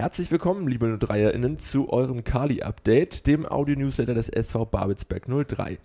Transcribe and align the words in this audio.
Herzlich 0.00 0.30
willkommen, 0.30 0.66
liebe 0.66 0.86
03erInnen, 0.86 1.58
zu 1.58 1.92
eurem 1.92 2.24
Kali-Update, 2.24 3.26
dem 3.26 3.44
Audio-Newsletter 3.44 4.14
des 4.14 4.30
SV 4.30 4.64
Babelsberg 4.64 5.26
03. 5.46 5.78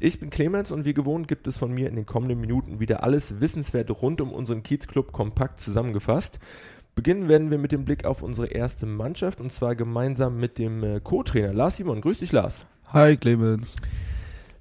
Ich 0.00 0.20
bin 0.20 0.28
Clemens 0.28 0.70
und 0.70 0.84
wie 0.84 0.92
gewohnt 0.92 1.28
gibt 1.28 1.46
es 1.46 1.56
von 1.56 1.72
mir 1.72 1.88
in 1.88 1.96
den 1.96 2.04
kommenden 2.04 2.42
Minuten 2.42 2.78
wieder 2.78 3.02
alles 3.02 3.40
Wissenswerte 3.40 3.94
rund 3.94 4.20
um 4.20 4.34
unseren 4.34 4.62
Kiezclub 4.62 5.12
kompakt 5.12 5.60
zusammengefasst. 5.60 6.40
Beginnen 6.94 7.26
werden 7.26 7.50
wir 7.50 7.56
mit 7.56 7.72
dem 7.72 7.86
Blick 7.86 8.04
auf 8.04 8.22
unsere 8.22 8.48
erste 8.48 8.84
Mannschaft 8.84 9.40
und 9.40 9.50
zwar 9.50 9.74
gemeinsam 9.74 10.36
mit 10.36 10.58
dem 10.58 10.84
äh, 10.84 11.00
Co-Trainer 11.00 11.54
Lars 11.54 11.78
Simon. 11.78 12.02
Grüß 12.02 12.18
dich, 12.18 12.32
Lars. 12.32 12.66
Hi, 12.92 13.16
Clemens. 13.16 13.76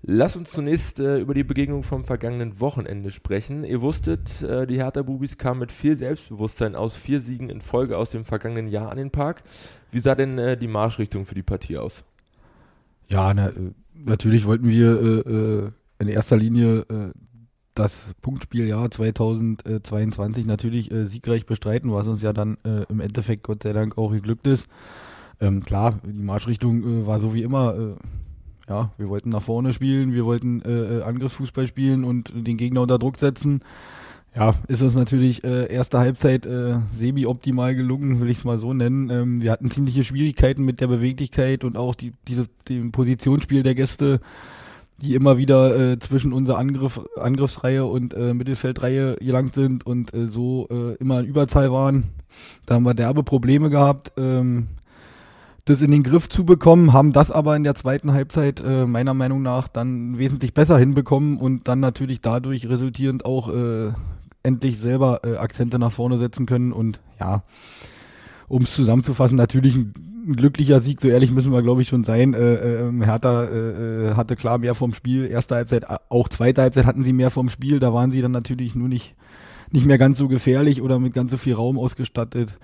Lass 0.06 0.36
uns 0.36 0.52
zunächst 0.52 1.00
äh, 1.00 1.20
über 1.20 1.34
die 1.34 1.46
Begegnung 1.46 1.84
vom 1.84 2.04
vergangenen 2.04 2.60
Wochenende 2.60 3.10
sprechen. 3.10 3.64
Ihr 3.64 3.82
wusstet, 3.82 4.42
äh, 4.42 4.68
die 4.68 4.76
Hertha 4.76 5.02
Bubis 5.02 5.38
kamen 5.38 5.62
mit 5.62 5.72
viel 5.72 5.96
Selbstbewusstsein 5.96 6.76
aus 6.76 6.98
vier 6.98 7.22
Siegen 7.22 7.50
in 7.50 7.62
Folge 7.62 7.98
aus 7.98 8.12
dem 8.12 8.26
vergangenen 8.26 8.68
Jahr 8.68 8.92
an 8.92 8.98
den 8.98 9.12
Park. 9.12 9.44
Wie 9.92 10.02
sah 10.02 10.14
denn 10.14 10.38
äh, 10.38 10.58
die 10.58 10.68
Marschrichtung 10.68 11.26
für 11.26 11.36
die 11.36 11.42
Partie 11.42 11.78
aus? 11.78 12.04
Ja, 13.08 13.34
na, 13.34 13.48
äh, 13.48 13.72
natürlich 13.94 14.46
wollten 14.46 14.68
wir 14.68 15.02
äh, 15.02 15.30
äh, 15.30 15.72
in 16.00 16.08
erster 16.10 16.36
Linie 16.36 16.86
das 17.74 18.14
Punktspieljahr 18.22 18.92
2022 18.92 20.46
natürlich 20.46 20.90
siegreich 20.92 21.46
bestreiten, 21.46 21.94
was 21.94 22.10
uns 22.10 22.22
ja 22.22 22.34
dann 22.34 22.58
im 22.90 23.00
Endeffekt 23.00 23.44
Gott 23.44 23.64
sei 23.64 23.72
Dank 23.72 23.98
auch 23.98 24.12
geglückt 24.12 24.48
ist. 24.48 24.68
Ähm, 25.40 25.64
klar, 25.64 26.02
die 26.04 26.24
Marschrichtung 26.24 27.08
war 27.08 27.22
so 27.22 27.34
wie 27.34 27.42
immer 27.42 27.96
ja, 28.68 28.92
wir 28.98 29.10
wollten 29.10 29.30
nach 29.30 29.42
vorne 29.42 29.74
spielen, 29.74 30.14
wir 30.14 30.26
wollten 30.26 30.62
äh, 30.62 31.00
äh, 31.00 31.04
Angriffsfußball 31.04 31.68
spielen 31.68 32.04
und 32.04 32.32
den 32.36 32.58
Gegner 32.58 32.82
unter 32.82 33.00
Druck 33.00 33.18
setzen. 33.18 33.62
Ja, 34.36 34.56
ist 34.68 34.82
uns 34.82 34.96
natürlich 34.96 35.44
äh, 35.44 35.72
erste 35.72 36.00
Halbzeit 36.00 36.48
äh, 36.48 36.78
semi-optimal 36.96 37.76
gelungen, 37.76 38.20
will 38.20 38.30
ich 38.30 38.40
es 38.40 38.44
mal 38.46 38.58
so 38.58 38.74
nennen. 38.74 39.10
Ähm, 39.12 39.42
wir 39.42 39.52
hatten 39.52 39.70
ziemliche 39.70 40.04
Schwierigkeiten 40.04 40.64
mit 40.64 40.82
der 40.82 40.88
Beweglichkeit 40.88 41.64
und 41.64 41.78
auch 41.78 41.94
die, 41.94 42.14
dieses, 42.28 42.50
dem 42.68 42.92
Positionsspiel 42.92 43.62
der 43.62 43.76
Gäste, 43.76 44.22
die 45.02 45.14
immer 45.14 45.38
wieder 45.38 45.92
äh, 45.92 46.00
zwischen 46.00 46.34
unserer 46.34 46.58
Angriff, 46.58 47.00
Angriffsreihe 47.16 47.86
und 47.86 48.16
äh, 48.16 48.34
Mittelfeldreihe 48.34 49.18
gelangt 49.18 49.54
sind 49.54 49.86
und 49.86 50.14
äh, 50.16 50.28
so 50.28 50.68
äh, 50.72 50.96
immer 50.96 51.20
in 51.20 51.28
Überzahl 51.28 51.72
waren. 51.72 52.06
Da 52.66 52.76
haben 52.76 52.84
wir 52.84 52.96
derbe 52.96 53.22
Probleme 53.22 53.70
gehabt. 53.70 54.14
Ähm, 54.18 54.70
das 55.66 55.82
in 55.82 55.92
den 55.92 56.04
Griff 56.04 56.28
zu 56.28 56.46
bekommen, 56.46 56.92
haben 56.92 57.14
das 57.14 57.32
aber 57.32 57.56
in 57.56 57.64
der 57.64 57.76
zweiten 57.76 58.12
Halbzeit 58.12 58.62
äh, 58.62 58.86
meiner 58.86 59.14
Meinung 59.14 59.42
nach 59.42 59.68
dann 59.68 60.18
wesentlich 60.18 60.54
besser 60.54 60.78
hinbekommen 60.78 61.38
und 61.38 61.68
dann 61.68 61.80
natürlich 61.80 62.20
dadurch 62.20 62.68
resultierend 62.68 63.24
auch 63.24 63.48
äh, 63.50 63.94
endlich 64.44 64.78
selber 64.78 65.22
äh, 65.24 65.38
Akzente 65.38 65.80
nach 65.80 65.92
vorne 65.92 66.18
setzen 66.18 66.46
können 66.46 66.74
und 66.74 67.00
ja, 67.20 67.44
um 68.50 68.64
es 68.64 68.76
zusammenzufassen, 68.76 69.38
natürlich 69.38 69.76
ein, 69.76 69.94
ein, 70.28 70.36
glücklicher 70.36 70.82
Sieg, 70.82 71.00
so 71.00 71.08
ehrlich 71.08 71.32
müssen 71.32 71.54
wir 71.54 71.62
glaube 71.62 71.82
ich 71.82 71.88
schon 71.88 72.04
sein. 72.04 72.34
Äh, 72.34 72.88
äh, 72.88 73.06
Hertha 73.06 73.46
äh, 73.46 74.10
äh, 74.10 74.16
hatte 74.16 74.36
klar 74.36 74.58
mehr 74.58 74.76
vom 74.76 74.94
Spiel, 74.94 75.28
erste 75.28 75.56
Halbzeit, 75.56 75.86
auch 76.10 76.28
zweite 76.28 76.62
Halbzeit 76.62 76.86
hatten 76.86 77.04
sie 77.04 77.14
mehr 77.14 77.30
vom 77.30 77.48
Spiel, 77.48 77.80
da 77.80 77.94
waren 77.94 78.12
sie 78.12 78.22
dann 78.22 78.32
natürlich 78.32 78.76
nur 78.76 78.90
nicht, 78.90 79.16
nicht 79.74 79.86
mehr 79.86 79.98
ganz 79.98 80.18
so 80.18 80.28
gefährlich 80.28 80.82
oder 80.82 81.00
mit 81.00 81.14
ganz 81.14 81.32
so 81.32 81.38
viel 81.38 81.54
Raum 81.54 81.78
ausgestattet 81.78 82.58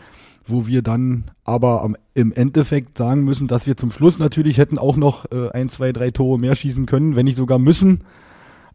wo 0.50 0.68
wir 0.68 0.82
dann 0.82 1.26
aber 1.44 1.84
am, 1.84 1.96
im 2.14 2.32
Endeffekt 2.32 2.98
sagen 2.98 3.24
müssen, 3.24 3.48
dass 3.48 3.68
wir 3.68 3.78
zum 3.78 3.92
Schluss 3.92 4.20
natürlich 4.20 4.58
hätten 4.58 4.78
auch 4.78 4.98
noch 4.98 5.32
äh, 5.32 5.50
ein, 5.52 5.70
zwei, 5.70 5.92
drei 5.92 6.12
Tore 6.12 6.40
mehr 6.40 6.56
schießen 6.56 6.86
können, 6.86 7.16
wenn 7.16 7.26
nicht 7.26 7.38
sogar 7.38 7.60
müssen. 7.60 8.04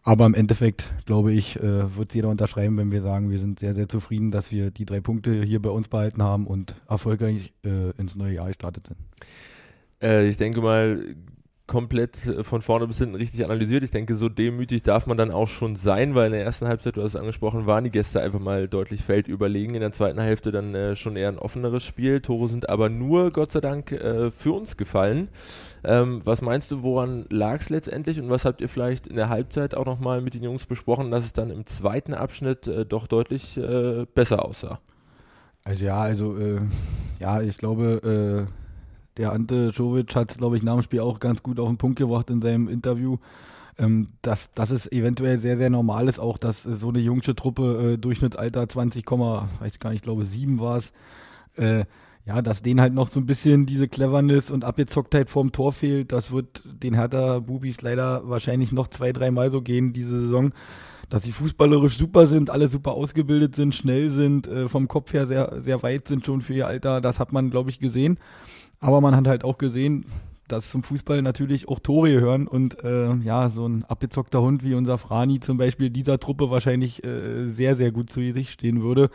Aber 0.03 0.27
im 0.27 0.35
Endeffekt, 0.35 0.93
glaube 1.07 1.33
ich, 1.33 1.57
äh, 1.61 1.97
wird 1.97 2.15
jeder 2.15 2.29
unterschreiben, 2.29 2.77
wenn 2.77 2.93
wir 2.93 3.01
sagen, 3.01 3.31
wir 3.31 3.39
sind 3.39 3.59
sehr, 3.59 3.75
sehr 3.75 3.89
zufrieden, 3.89 4.31
dass 4.31 4.53
wir 4.53 4.71
die 4.71 4.85
drei 4.85 5.01
Punkte 5.01 5.43
hier 5.43 5.63
bei 5.63 5.71
uns 5.71 5.89
behalten 5.89 6.23
haben 6.23 6.47
und 6.47 6.75
erfolgreich 6.89 7.55
äh, 7.65 7.91
ins 7.99 8.15
neue 8.15 8.35
Jahr 8.35 8.49
gestartet 8.49 8.89
sind. 8.89 8.99
Äh, 10.03 10.29
ich 10.29 10.37
denke 10.37 10.61
mal, 10.61 11.17
komplett 11.67 12.27
äh, 12.27 12.43
von 12.43 12.63
vorne 12.63 12.87
bis 12.87 12.99
hinten 12.99 13.15
richtig 13.15 13.45
analysiert. 13.45 13.83
Ich 13.83 13.91
denke, 13.91 14.17
so 14.17 14.29
demütig 14.29 14.83
darf 14.83 15.07
man 15.07 15.17
dann 15.17 15.31
auch 15.31 15.49
schon 15.49 15.77
sein, 15.77 16.15
weil 16.15 16.27
in 16.27 16.33
der 16.33 16.45
ersten 16.45 16.69
Halbzeit, 16.69 16.97
du 16.97 17.03
hast 17.03 17.15
es 17.15 17.17
angesprochen, 17.17 17.67
waren 17.67 17.85
die 17.85 17.91
Gäste 17.91 18.21
einfach 18.21 18.41
mal 18.41 18.69
deutlich 18.69 19.03
feldüberlegen. 19.03 19.75
In 19.75 19.81
der 19.81 19.93
zweiten 19.93 20.21
Hälfte 20.21 20.53
dann 20.53 20.75
äh, 20.75 20.97
schon 20.97 21.17
eher 21.17 21.29
ein 21.29 21.39
offeneres 21.39 21.83
Spiel. 21.83 22.21
Tore 22.21 22.49
sind 22.49 22.69
aber 22.69 22.91
nur, 22.91 23.31
Gott 23.31 23.53
sei 23.53 23.61
Dank, 23.61 23.93
äh, 23.93 24.31
für 24.31 24.53
uns 24.53 24.77
gefallen. 24.77 25.29
Ähm, 25.85 26.21
was 26.25 26.43
meinst 26.43 26.71
du, 26.71 26.83
woran 26.83 27.27
lag 27.31 27.61
es 27.61 27.71
letztendlich 27.71 28.21
und 28.21 28.31
was 28.31 28.45
habt 28.45 28.61
ihr 28.61 28.69
vielleicht 28.69 29.07
in 29.07 29.17
der 29.17 29.29
Halbzeit 29.29 29.75
auch 29.75 29.87
nochmal 29.87 30.21
mit 30.21 30.35
den 30.35 30.43
Jungs 30.43 30.67
besprochen, 30.67 31.11
dass 31.11 31.25
es 31.25 31.33
dann 31.33 31.51
im 31.51 31.67
zweiten 31.67 32.15
Abschnitt 32.15 32.67
äh, 32.67 32.85
doch 32.85 33.07
deutlich 33.07 33.57
äh, 33.57 34.07
besser 34.15 34.45
aussah? 34.45 34.81
Also 35.65 35.87
ja, 35.87 35.99
also 35.99 36.37
äh, 36.37 36.61
ja, 37.21 37.41
ich 37.41 37.57
glaube, 37.57 38.47
der 39.17 39.33
Ante 39.33 39.71
Jovic 39.75 40.15
hat 40.17 40.31
es, 40.31 40.39
glaube 40.39 40.57
ich, 40.57 40.63
nach 40.63 40.75
dem 40.75 40.83
Spiel 40.83 41.01
auch 41.01 41.21
ganz 41.21 41.43
gut 41.43 41.61
auf 41.61 41.69
den 41.69 41.79
Punkt 41.79 41.99
gebracht 41.99 42.31
in 42.31 42.43
seinem 42.43 42.69
Interview. 42.69 43.19
Ähm, 43.77 44.09
dass, 44.23 44.53
dass 44.53 44.71
es 44.71 44.91
eventuell 44.93 45.41
sehr, 45.41 45.57
sehr 45.57 45.69
normal 45.69 46.07
ist, 46.09 46.21
auch 46.21 46.39
dass 46.39 46.63
so 46.63 46.91
eine 46.91 47.01
jungsche 47.01 47.35
Truppe, 47.35 47.95
äh, 47.95 47.99
Durchschnittsalter 47.99 48.69
20, 48.69 49.05
weiß 49.05 49.81
gar 49.81 49.91
nicht, 49.91 49.99
ich 49.99 50.03
glaube 50.03 50.25
7 50.25 50.61
war 50.61 50.77
es, 50.77 50.93
äh, 51.57 51.85
ja, 52.27 52.41
dass 52.41 52.63
denen 52.63 52.81
halt 52.81 52.95
noch 52.95 53.09
so 53.09 53.21
ein 53.21 53.27
bisschen 53.27 53.67
diese 53.67 53.89
Cleverness 53.89 54.51
und 54.51 54.65
Abgezocktheit 54.65 55.29
vorm 55.29 55.53
Tor 55.53 55.73
fehlt, 55.73 56.13
das 56.13 56.31
wird 56.31 56.63
den 56.65 56.95
Hertha 56.95 57.41
Bubis 57.41 57.83
leider 57.83 58.29
wahrscheinlich 58.29 58.73
noch 58.73 58.89
zwei, 58.89 59.13
dreimal 59.13 59.51
so 59.51 59.61
gehen 59.61 59.93
diese 59.93 60.21
Saison. 60.21 60.53
Dass 61.11 61.25
sie 61.25 61.33
fußballerisch 61.33 61.99
super 61.99 62.27
sind, 62.27 62.49
alle 62.49 62.69
super 62.69 62.93
ausgebildet 62.93 63.55
sind, 63.55 63.75
schnell 63.75 64.09
sind, 64.09 64.47
äh, 64.47 64.69
vom 64.69 64.89
Kopf 64.89 65.13
her 65.13 65.27
sehr, 65.27 65.61
sehr 65.61 65.83
weit 65.83 66.09
sind 66.09 66.25
schon 66.25 66.41
für 66.41 66.55
ihr 66.55 66.67
Alter, 66.67 67.01
das 67.01 67.21
hat 67.21 67.33
man, 67.33 67.51
glaube 67.51 67.71
ich, 67.71 67.79
gesehen. 67.79 68.19
Aber 68.81 69.01
man 69.01 69.17
hat 69.17 69.27
halt 69.27 69.45
auch 69.45 69.59
gesehen, 69.59 70.05
dass 70.49 70.71
zum 70.71 70.83
Fußball 70.83 71.23
natürlich 71.23 71.69
auch 71.69 71.79
Tore 71.79 72.13
gehören 72.13 72.47
und 72.47 72.83
äh, 72.85 73.15
ja, 73.17 73.49
so 73.49 73.67
ein 73.67 73.85
abgezockter 73.85 74.43
Hund 74.43 74.63
wie 74.63 74.75
unser 74.75 74.99
Frani 74.99 75.41
zum 75.41 75.57
Beispiel 75.57 75.91
dieser 75.91 76.19
Truppe 76.19 76.51
wahrscheinlich 76.51 77.03
äh, 77.05 77.49
sehr, 77.49 77.77
sehr 77.77 77.93
gut 77.93 78.11
zu 78.11 78.21
sich 78.31 78.51
stehen 78.51 78.83
würde. 78.83 79.11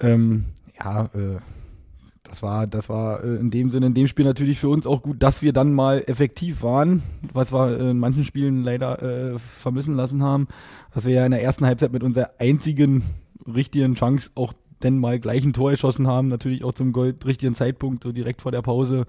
Ähm, 0.00 0.46
ja, 0.78 1.04
äh, 1.14 1.38
das 2.24 2.42
war, 2.42 2.66
das 2.66 2.88
war 2.88 3.22
äh, 3.22 3.36
in 3.36 3.50
dem 3.50 3.70
Sinne, 3.70 3.86
in 3.86 3.94
dem 3.94 4.08
Spiel 4.08 4.24
natürlich 4.24 4.58
für 4.58 4.68
uns 4.68 4.86
auch 4.86 5.02
gut, 5.02 5.22
dass 5.22 5.42
wir 5.42 5.52
dann 5.52 5.72
mal 5.72 6.02
effektiv 6.06 6.62
waren, 6.62 7.02
was 7.32 7.52
wir 7.52 7.78
in 7.78 7.98
manchen 7.98 8.24
Spielen 8.24 8.64
leider 8.64 9.02
äh, 9.02 9.38
vermissen 9.38 9.94
lassen 9.94 10.22
haben, 10.22 10.48
dass 10.92 11.04
wir 11.04 11.12
ja 11.12 11.24
in 11.26 11.30
der 11.30 11.42
ersten 11.42 11.64
Halbzeit 11.64 11.92
mit 11.92 12.02
unserer 12.02 12.30
einzigen 12.38 13.04
richtigen 13.46 13.94
Chance 13.94 14.30
auch 14.34 14.52
denn 14.84 14.98
mal 14.98 15.18
gleich 15.18 15.44
ein 15.44 15.52
Tor 15.52 15.70
geschossen 15.70 16.06
haben, 16.06 16.28
natürlich 16.28 16.64
auch 16.64 16.72
zum 16.72 16.94
richtigen 16.94 17.54
Zeitpunkt, 17.54 18.04
so 18.04 18.12
direkt 18.12 18.42
vor 18.42 18.52
der 18.52 18.62
Pause. 18.62 19.06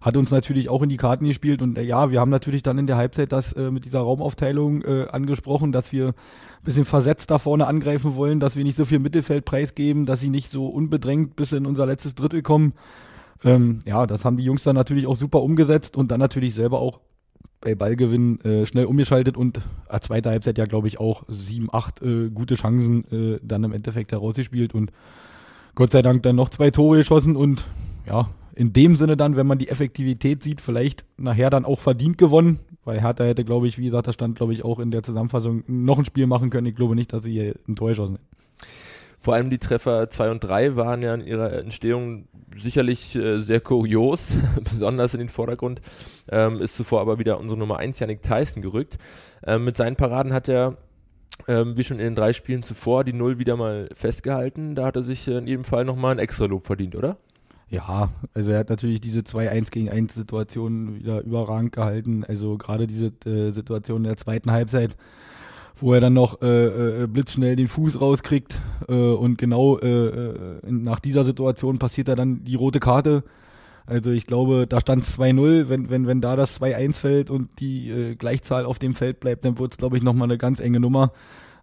Hat 0.00 0.16
uns 0.16 0.30
natürlich 0.30 0.70
auch 0.70 0.82
in 0.82 0.88
die 0.88 0.96
Karten 0.96 1.26
gespielt 1.26 1.60
und 1.60 1.76
äh, 1.76 1.82
ja, 1.82 2.10
wir 2.10 2.20
haben 2.20 2.30
natürlich 2.30 2.62
dann 2.62 2.78
in 2.78 2.86
der 2.86 2.96
Halbzeit 2.96 3.32
das 3.32 3.52
äh, 3.52 3.70
mit 3.70 3.84
dieser 3.84 4.00
Raumaufteilung 4.00 4.80
äh, 4.80 5.06
angesprochen, 5.10 5.72
dass 5.72 5.92
wir 5.92 6.08
ein 6.08 6.14
bisschen 6.64 6.86
versetzt 6.86 7.30
da 7.30 7.36
vorne 7.36 7.66
angreifen 7.66 8.14
wollen, 8.14 8.40
dass 8.40 8.56
wir 8.56 8.64
nicht 8.64 8.78
so 8.78 8.86
viel 8.86 8.98
Mittelfeld 8.98 9.44
preisgeben, 9.44 10.06
dass 10.06 10.20
sie 10.20 10.30
nicht 10.30 10.50
so 10.50 10.68
unbedrängt 10.68 11.36
bis 11.36 11.52
in 11.52 11.66
unser 11.66 11.84
letztes 11.84 12.14
Drittel 12.14 12.40
kommen. 12.40 12.72
Ähm, 13.44 13.80
ja, 13.84 14.06
das 14.06 14.24
haben 14.24 14.38
die 14.38 14.44
Jungs 14.44 14.62
dann 14.62 14.74
natürlich 14.74 15.06
auch 15.06 15.16
super 15.16 15.42
umgesetzt 15.42 15.98
und 15.98 16.10
dann 16.10 16.20
natürlich 16.20 16.54
selber 16.54 16.80
auch 16.80 17.00
bei 17.60 17.74
Ballgewinn 17.74 18.40
äh, 18.40 18.66
schnell 18.66 18.86
umgeschaltet 18.86 19.36
und 19.36 19.58
äh, 19.88 20.00
zweite 20.00 20.30
Halbzeit 20.30 20.58
ja, 20.58 20.64
glaube 20.64 20.88
ich, 20.88 20.98
auch 20.98 21.24
sieben, 21.28 21.68
acht 21.72 22.02
äh, 22.02 22.30
gute 22.30 22.54
Chancen 22.54 23.04
äh, 23.12 23.40
dann 23.42 23.64
im 23.64 23.72
Endeffekt 23.72 24.12
herausgespielt 24.12 24.74
und 24.74 24.92
Gott 25.74 25.92
sei 25.92 26.02
Dank 26.02 26.22
dann 26.22 26.36
noch 26.36 26.48
zwei 26.48 26.70
Tore 26.70 26.98
geschossen 26.98 27.36
und 27.36 27.66
ja, 28.06 28.28
in 28.54 28.72
dem 28.72 28.96
Sinne 28.96 29.16
dann, 29.16 29.36
wenn 29.36 29.46
man 29.46 29.58
die 29.58 29.68
Effektivität 29.68 30.42
sieht, 30.42 30.60
vielleicht 30.60 31.04
nachher 31.16 31.50
dann 31.50 31.64
auch 31.64 31.80
verdient 31.80 32.18
gewonnen, 32.18 32.58
weil 32.84 33.00
Hertha 33.00 33.24
hätte, 33.24 33.44
glaube 33.44 33.68
ich, 33.68 33.78
wie 33.78 33.84
gesagt, 33.84 34.08
da 34.08 34.12
stand, 34.12 34.36
glaube 34.36 34.52
ich, 34.52 34.64
auch 34.64 34.80
in 34.80 34.90
der 34.90 35.02
Zusammenfassung 35.02 35.62
noch 35.66 35.98
ein 35.98 36.04
Spiel 36.04 36.26
machen 36.26 36.50
können. 36.50 36.66
Ich 36.66 36.76
glaube 36.76 36.94
nicht, 36.94 37.12
dass 37.12 37.22
sie 37.22 37.32
hier 37.32 37.54
ein 37.68 37.76
Tor 37.76 37.90
geschossen 37.90 38.16
hätten. 38.16 38.39
Vor 39.20 39.34
allem 39.34 39.50
die 39.50 39.58
Treffer 39.58 40.08
2 40.08 40.30
und 40.30 40.40
3 40.40 40.76
waren 40.76 41.02
ja 41.02 41.12
in 41.12 41.20
ihrer 41.20 41.52
Entstehung 41.52 42.26
sicherlich 42.56 43.14
äh, 43.14 43.40
sehr 43.40 43.60
kurios, 43.60 44.32
besonders 44.64 45.12
in 45.12 45.20
den 45.20 45.28
Vordergrund. 45.28 45.82
Ähm, 46.30 46.62
ist 46.62 46.74
zuvor 46.74 47.02
aber 47.02 47.18
wieder 47.18 47.38
unsere 47.38 47.58
Nummer 47.58 47.76
1, 47.76 47.98
Yannick 47.98 48.22
Tyson, 48.22 48.62
gerückt. 48.62 48.96
Ähm, 49.44 49.64
mit 49.64 49.76
seinen 49.76 49.96
Paraden 49.96 50.32
hat 50.32 50.48
er, 50.48 50.78
ähm, 51.48 51.76
wie 51.76 51.84
schon 51.84 51.98
in 51.98 52.04
den 52.04 52.14
drei 52.14 52.32
Spielen 52.32 52.62
zuvor, 52.62 53.04
die 53.04 53.12
Null 53.12 53.38
wieder 53.38 53.58
mal 53.58 53.90
festgehalten. 53.92 54.74
Da 54.74 54.86
hat 54.86 54.96
er 54.96 55.02
sich 55.02 55.28
in 55.28 55.46
jedem 55.46 55.64
Fall 55.64 55.84
nochmal 55.84 56.12
ein 56.12 56.18
extra 56.18 56.46
Lob 56.46 56.66
verdient, 56.66 56.96
oder? 56.96 57.18
Ja, 57.68 58.08
also 58.32 58.52
er 58.52 58.60
hat 58.60 58.70
natürlich 58.70 59.02
diese 59.02 59.22
zwei 59.22 59.50
1 59.50 59.70
gegen 59.70 59.90
1 59.90 60.14
Situationen 60.14 60.96
wieder 60.96 61.20
überragend 61.20 61.72
gehalten. 61.72 62.24
Also 62.24 62.56
gerade 62.56 62.86
diese 62.86 63.12
äh, 63.26 63.50
Situation 63.50 63.98
in 63.98 64.04
der 64.04 64.16
zweiten 64.16 64.50
Halbzeit 64.50 64.96
wo 65.82 65.94
er 65.94 66.00
dann 66.00 66.12
noch 66.12 66.42
äh, 66.42 67.02
äh, 67.02 67.06
blitzschnell 67.06 67.56
den 67.56 67.68
Fuß 67.68 68.00
rauskriegt 68.00 68.60
äh, 68.88 68.92
und 68.92 69.38
genau 69.38 69.78
äh, 69.78 70.06
äh 70.06 70.60
nach 70.68 71.00
dieser 71.00 71.24
Situation 71.24 71.78
passiert 71.78 72.08
er 72.08 72.16
dann 72.16 72.44
die 72.44 72.54
rote 72.54 72.80
Karte. 72.80 73.24
Also 73.86 74.10
ich 74.10 74.26
glaube, 74.26 74.66
da 74.68 74.80
stand 74.80 75.02
es 75.02 75.18
2-0, 75.18 75.68
wenn, 75.68 75.90
wenn, 75.90 76.06
wenn 76.06 76.20
da 76.20 76.36
das 76.36 76.60
2-1 76.60 76.94
fällt 76.94 77.30
und 77.30 77.48
die 77.58 77.90
äh, 77.90 78.14
Gleichzahl 78.14 78.64
auf 78.64 78.78
dem 78.78 78.94
Feld 78.94 79.20
bleibt, 79.20 79.44
dann 79.44 79.58
wird 79.58 79.72
es, 79.72 79.78
glaube 79.78 79.96
ich, 79.96 80.02
nochmal 80.02 80.28
eine 80.28 80.38
ganz 80.38 80.60
enge 80.60 80.78
Nummer. 80.80 81.12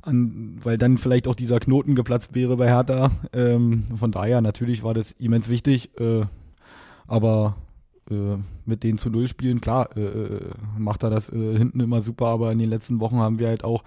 an, 0.01 0.57
weil 0.61 0.77
dann 0.77 0.97
vielleicht 0.97 1.27
auch 1.27 1.35
dieser 1.35 1.59
Knoten 1.59 1.95
geplatzt 1.95 2.35
wäre 2.35 2.57
bei 2.57 2.67
Hertha. 2.67 3.11
Ähm, 3.33 3.85
von 3.97 4.11
daher, 4.11 4.41
natürlich 4.41 4.83
war 4.83 4.93
das 4.93 5.11
immens 5.19 5.47
wichtig, 5.47 5.91
äh, 5.99 6.25
aber 7.07 7.55
äh, 8.09 8.37
mit 8.65 8.83
den 8.83 8.97
zu 8.97 9.09
Null 9.09 9.27
spielen, 9.27 9.61
klar, 9.61 9.89
äh, 9.95 10.01
äh, 10.01 10.41
macht 10.77 11.03
er 11.03 11.09
das 11.09 11.29
äh, 11.29 11.57
hinten 11.57 11.79
immer 11.79 12.01
super, 12.01 12.27
aber 12.27 12.51
in 12.51 12.59
den 12.59 12.69
letzten 12.69 12.99
Wochen 12.99 13.17
haben 13.17 13.39
wir 13.39 13.47
halt 13.47 13.63
auch 13.63 13.83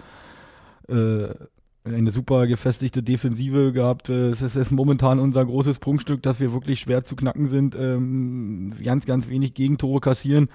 äh, 0.87 1.27
eine 1.83 2.11
super 2.11 2.45
gefestigte 2.47 3.01
Defensive 3.01 3.73
gehabt. 3.73 4.09
Es 4.09 4.41
ist, 4.41 4.55
ist, 4.55 4.71
momentan 4.71 5.19
unser 5.19 5.45
großes 5.45 5.79
Prunkstück, 5.79 6.21
dass 6.21 6.39
wir 6.39 6.53
wirklich 6.53 6.79
schwer 6.79 7.03
zu 7.03 7.15
knacken 7.15 7.47
sind, 7.47 7.75
ähm, 7.75 8.73
ganz, 8.83 9.05
ganz 9.05 9.29
wenig 9.29 9.55
Gegentore 9.55 9.99
kassieren 9.99 10.49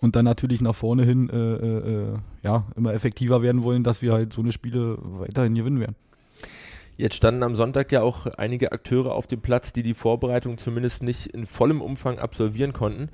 und 0.00 0.16
dann 0.16 0.24
natürlich 0.24 0.60
nach 0.60 0.74
vorne 0.74 1.04
hin 1.04 1.28
äh, 1.30 1.36
äh, 1.36 2.18
ja, 2.42 2.66
immer 2.74 2.94
effektiver 2.94 3.42
werden 3.42 3.62
wollen, 3.62 3.84
dass 3.84 4.02
wir 4.02 4.12
halt 4.12 4.32
so 4.32 4.40
eine 4.40 4.52
Spiele 4.52 4.98
weiterhin 5.00 5.54
gewinnen 5.54 5.80
werden. 5.80 5.96
Jetzt 6.96 7.16
standen 7.16 7.42
am 7.42 7.54
Sonntag 7.54 7.90
ja 7.90 8.02
auch 8.02 8.26
einige 8.26 8.72
Akteure 8.72 9.12
auf 9.14 9.26
dem 9.26 9.40
Platz, 9.40 9.72
die 9.72 9.82
die 9.82 9.94
Vorbereitung 9.94 10.58
zumindest 10.58 11.02
nicht 11.02 11.26
in 11.28 11.46
vollem 11.46 11.80
Umfang 11.80 12.18
absolvieren 12.18 12.72
konnten. 12.72 13.08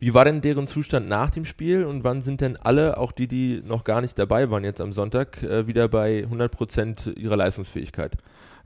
Wie 0.00 0.14
war 0.14 0.24
denn 0.24 0.40
deren 0.40 0.66
Zustand 0.66 1.08
nach 1.08 1.30
dem 1.30 1.44
Spiel 1.44 1.84
und 1.84 2.04
wann 2.04 2.22
sind 2.22 2.40
denn 2.40 2.56
alle, 2.56 2.98
auch 2.98 3.12
die, 3.12 3.26
die 3.26 3.62
noch 3.66 3.84
gar 3.84 4.00
nicht 4.00 4.18
dabei 4.18 4.50
waren 4.50 4.64
jetzt 4.64 4.80
am 4.80 4.92
Sonntag, 4.92 5.42
äh, 5.42 5.66
wieder 5.66 5.88
bei 5.88 6.22
100 6.22 6.52
Prozent 6.52 7.12
ihrer 7.16 7.36
Leistungsfähigkeit? 7.36 8.16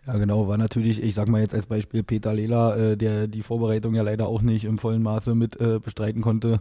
Ja, 0.07 0.15
genau, 0.15 0.47
war 0.49 0.59
natürlich, 0.59 1.03
ich 1.03 1.15
sag 1.15 1.29
mal 1.29 1.41
jetzt 1.41 1.55
als 1.55 1.67
Beispiel 1.67 2.03
Peter 2.03 2.35
Lela, 2.35 2.77
äh, 2.77 2.97
der 2.97 3.29
die 3.29 3.43
Vorbereitung 3.43 3.95
ja 3.95 4.03
leider 4.03 4.29
auch 4.29 4.43
nicht 4.43 4.65
im 4.65 4.79
vollen 4.79 5.03
Maße 5.03 5.35
mit 5.35 5.59
äh, 5.61 5.79
bestreiten 5.79 6.21
konnte 6.21 6.61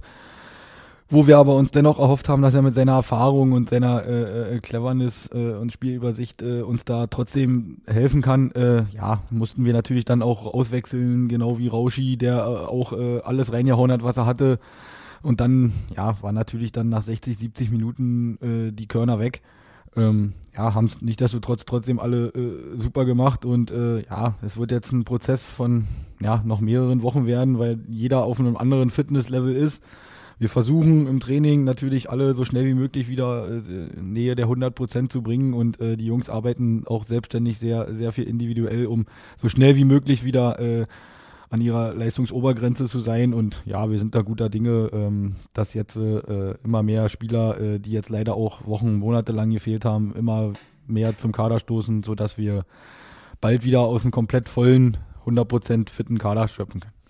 wo 1.11 1.27
wir 1.27 1.37
aber 1.37 1.55
uns 1.55 1.71
dennoch 1.71 1.99
erhofft 1.99 2.29
haben, 2.29 2.41
dass 2.41 2.53
er 2.53 2.61
mit 2.61 2.73
seiner 2.73 2.93
Erfahrung 2.93 3.51
und 3.51 3.69
seiner 3.69 4.05
äh, 4.05 4.55
äh, 4.55 4.59
Cleverness 4.59 5.29
äh, 5.33 5.51
und 5.51 5.73
Spielübersicht 5.73 6.41
äh, 6.41 6.61
uns 6.61 6.85
da 6.85 7.07
trotzdem 7.07 7.81
helfen 7.85 8.21
kann. 8.21 8.51
Äh, 8.51 8.85
ja, 8.95 9.21
mussten 9.29 9.65
wir 9.65 9.73
natürlich 9.73 10.05
dann 10.05 10.21
auch 10.21 10.45
auswechseln, 10.45 11.27
genau 11.27 11.59
wie 11.59 11.67
Rauschi, 11.67 12.15
der 12.15 12.37
äh, 12.37 12.65
auch 12.65 12.93
äh, 12.93 13.19
alles 13.23 13.51
reingehauen 13.51 13.91
hat, 13.91 14.03
was 14.03 14.15
er 14.15 14.25
hatte. 14.25 14.57
Und 15.21 15.41
dann, 15.41 15.73
ja, 15.95 16.15
war 16.21 16.31
natürlich 16.31 16.71
dann 16.71 16.87
nach 16.87 17.03
60, 17.03 17.37
70 17.37 17.71
Minuten 17.71 18.37
äh, 18.41 18.71
die 18.71 18.87
Körner 18.87 19.19
weg. 19.19 19.41
Ähm, 19.97 20.31
ja, 20.55 20.73
haben 20.73 20.85
es 20.85 21.01
nichtsdestotrotz 21.01 21.65
trotzdem 21.65 21.99
alle 21.99 22.27
äh, 22.27 22.77
super 22.77 23.03
gemacht 23.03 23.43
und 23.43 23.71
äh, 23.71 24.03
ja, 24.03 24.35
es 24.41 24.55
wird 24.55 24.71
jetzt 24.71 24.93
ein 24.93 25.03
Prozess 25.03 25.51
von 25.51 25.85
ja, 26.21 26.41
noch 26.45 26.61
mehreren 26.61 27.01
Wochen 27.01 27.25
werden, 27.25 27.59
weil 27.59 27.79
jeder 27.89 28.23
auf 28.23 28.39
einem 28.39 28.55
anderen 28.55 28.89
Fitnesslevel 28.89 29.53
ist 29.53 29.83
wir 30.41 30.49
versuchen 30.49 31.05
im 31.05 31.19
Training 31.19 31.65
natürlich 31.65 32.09
alle 32.09 32.33
so 32.33 32.45
schnell 32.45 32.65
wie 32.65 32.73
möglich 32.73 33.07
wieder 33.07 33.47
äh, 33.47 34.01
Nähe 34.01 34.35
der 34.35 34.45
100 34.45 34.73
Prozent 34.73 35.11
zu 35.11 35.21
bringen 35.21 35.53
und 35.53 35.79
äh, 35.79 35.97
die 35.97 36.07
Jungs 36.07 36.31
arbeiten 36.31 36.81
auch 36.87 37.03
selbstständig 37.03 37.59
sehr, 37.59 37.93
sehr 37.93 38.11
viel 38.11 38.23
individuell, 38.23 38.87
um 38.87 39.05
so 39.37 39.49
schnell 39.49 39.75
wie 39.75 39.85
möglich 39.85 40.23
wieder 40.23 40.59
äh, 40.59 40.87
an 41.51 41.61
ihrer 41.61 41.93
Leistungsobergrenze 41.93 42.87
zu 42.87 43.01
sein. 43.01 43.35
Und 43.35 43.61
ja, 43.67 43.91
wir 43.91 43.99
sind 43.99 44.15
da 44.15 44.23
guter 44.23 44.49
Dinge, 44.49 44.89
ähm, 44.91 45.35
dass 45.53 45.75
jetzt 45.75 45.95
äh, 45.97 46.55
immer 46.63 46.81
mehr 46.81 47.07
Spieler, 47.09 47.61
äh, 47.61 47.79
die 47.79 47.91
jetzt 47.91 48.09
leider 48.09 48.33
auch 48.33 48.65
Wochen, 48.65 48.95
Monate 48.95 49.33
lang 49.33 49.51
gefehlt 49.51 49.85
haben, 49.85 50.11
immer 50.15 50.53
mehr 50.87 51.15
zum 51.19 51.33
Kader 51.33 51.59
stoßen, 51.59 52.01
sodass 52.01 52.39
wir 52.39 52.65
bald 53.41 53.63
wieder 53.63 53.81
aus 53.81 54.01
einem 54.01 54.11
komplett 54.11 54.49
vollen, 54.49 54.97
100% 55.23 55.91
fitten 55.91 56.17
Kader 56.17 56.47
schöpfen 56.47 56.79
können. 56.79 57.00